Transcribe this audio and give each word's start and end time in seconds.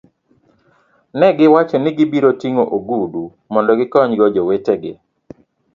Ne 1.17 1.27
giwacho 1.37 1.77
ni 1.79 1.91
gibiro 1.97 2.29
ting'o 2.41 2.63
ogudu 2.75 3.23
mondo 3.51 3.71
gikonygo 3.79 4.25
jowetegi. 4.35 4.93